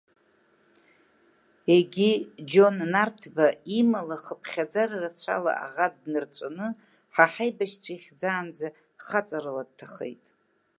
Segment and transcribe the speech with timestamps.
[1.75, 2.11] Егьи,
[2.49, 3.45] Џьон Нарҭба
[3.79, 6.67] имала хыԥхьаӡара рацәала аӷа днырҵәаны
[7.13, 8.67] ҳа ҳаибашьцәа ихьӡаанӡа
[9.05, 10.25] хаҵарала дҭахеит.